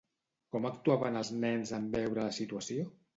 Com 0.53 0.63
actuaven 0.69 1.19
els 1.21 1.31
nens 1.43 1.73
en 1.79 1.85
veure 1.97 2.25
la 2.29 2.33
situació? 2.39 2.87